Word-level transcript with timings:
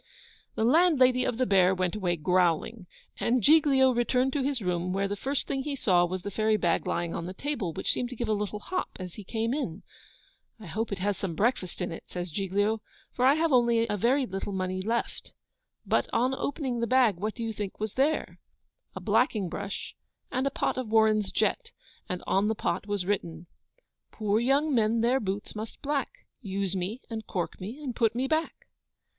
The 0.55 0.63
landlady 0.63 1.23
of 1.25 1.37
the 1.37 1.45
Bear 1.45 1.75
went 1.75 1.95
away 1.95 2.15
GROWLING. 2.15 2.87
And 3.19 3.43
Giglio 3.43 3.91
returned 3.91 4.33
to 4.33 4.41
his 4.41 4.59
room, 4.59 4.93
where 4.93 5.07
the 5.07 5.15
first 5.15 5.45
thing 5.45 5.61
he 5.61 5.75
saw 5.75 6.05
was 6.05 6.23
the 6.23 6.31
fairy 6.31 6.57
bag 6.57 6.87
lying 6.87 7.13
on 7.13 7.27
the 7.27 7.35
table, 7.35 7.71
which 7.71 7.91
seemed 7.93 8.09
to 8.09 8.15
give 8.15 8.27
a 8.27 8.33
little 8.33 8.57
hop 8.57 8.89
as 8.99 9.13
he 9.13 9.23
came 9.23 9.53
in. 9.53 9.83
'I 10.59 10.65
hope 10.65 10.91
it 10.91 10.97
has 10.97 11.17
some 11.17 11.35
breakfast 11.35 11.81
in 11.83 11.91
it,' 11.91 12.05
says 12.09 12.31
Giglio, 12.31 12.81
'for 13.13 13.25
I 13.27 13.35
have 13.35 13.53
only 13.53 13.85
a 13.87 13.95
very 13.95 14.25
little 14.25 14.53
money 14.53 14.81
left.' 14.81 15.33
But 15.85 16.09
on 16.11 16.33
opening 16.33 16.79
the 16.79 16.87
bag, 16.87 17.17
what 17.17 17.35
do 17.35 17.43
you 17.43 17.53
think 17.53 17.79
was 17.79 17.93
there? 17.93 18.39
A 18.95 18.99
blacking 18.99 19.49
brush 19.49 19.95
and 20.31 20.47
a 20.47 20.49
pot 20.49 20.77
of 20.79 20.89
Warren's 20.89 21.31
jet, 21.31 21.69
and 22.09 22.23
on 22.25 22.47
the 22.47 22.55
pot 22.55 22.87
was 22.87 23.05
written: 23.05 23.45
Poor 24.09 24.39
young 24.39 24.73
men 24.73 25.01
their 25.01 25.19
boots 25.19 25.53
must 25.55 25.79
black: 25.83 26.09
Use 26.41 26.75
me 26.75 27.01
and 27.07 27.27
cork 27.27 27.61
me 27.61 27.79
and 27.83 27.95
put 27.95 28.15
me 28.15 28.27
back. 28.27 28.65